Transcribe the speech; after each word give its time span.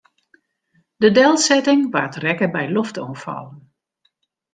De 0.95 1.11
delsetting 1.17 1.81
waard 1.93 2.15
rekke 2.25 2.47
by 2.55 2.65
loftoanfallen. 2.77 3.57